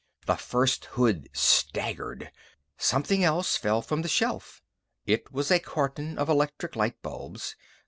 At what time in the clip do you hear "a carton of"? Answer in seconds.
5.51-6.27